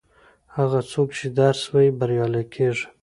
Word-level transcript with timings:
هغه 0.55 0.79
څوک 0.91 1.09
چې 1.17 1.27
درس 1.39 1.61
وايي 1.71 1.91
بریالی 1.99 2.43
کیږي. 2.53 2.85